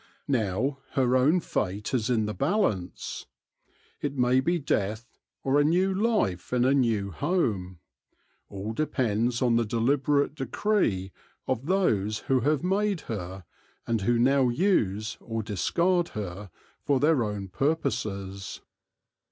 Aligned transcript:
Now 0.33 0.79
her 0.93 1.15
own 1.15 1.41
fate 1.41 1.93
is 1.93 2.09
in 2.09 2.25
the 2.25 2.33
balance. 2.33 3.27
It 4.01 4.17
may 4.17 4.39
be 4.39 4.57
death, 4.57 5.19
or 5.43 5.59
a 5.59 5.63
new 5.63 5.93
life 5.93 6.51
in 6.51 6.65
a 6.65 6.73
new 6.73 7.11
home: 7.11 7.77
all 8.49 8.73
depends 8.73 9.43
on 9.43 9.57
the 9.57 9.63
deliberate 9.63 10.33
decree 10.33 11.11
of 11.47 11.67
those 11.67 12.17
who 12.21 12.39
have 12.39 12.63
made 12.63 13.01
her, 13.01 13.45
and 13.85 14.01
who 14.01 14.17
now 14.17 14.49
use 14.49 15.17
or 15.19 15.43
discard 15.43 16.07
her, 16.17 16.49
for 16.83 16.99
their 16.99 17.23
own 17.23 17.49
pur 17.49 17.75
poses. 17.75 18.59